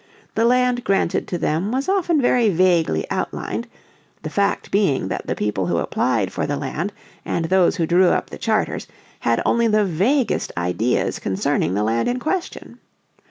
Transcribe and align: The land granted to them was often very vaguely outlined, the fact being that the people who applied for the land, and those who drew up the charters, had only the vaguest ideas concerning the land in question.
The 0.33 0.45
land 0.45 0.83
granted 0.83 1.27
to 1.27 1.37
them 1.37 1.71
was 1.71 1.87
often 1.87 2.19
very 2.19 2.49
vaguely 2.49 3.05
outlined, 3.11 3.67
the 4.23 4.31
fact 4.31 4.71
being 4.71 5.09
that 5.09 5.27
the 5.27 5.35
people 5.35 5.67
who 5.67 5.77
applied 5.77 6.31
for 6.33 6.47
the 6.47 6.57
land, 6.57 6.91
and 7.23 7.45
those 7.45 7.75
who 7.75 7.85
drew 7.85 8.07
up 8.09 8.31
the 8.31 8.39
charters, 8.39 8.87
had 9.19 9.43
only 9.45 9.67
the 9.67 9.85
vaguest 9.85 10.51
ideas 10.57 11.19
concerning 11.19 11.75
the 11.75 11.83
land 11.83 12.07
in 12.09 12.17
question. 12.17 12.79